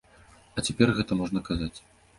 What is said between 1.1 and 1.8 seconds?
можна казаць.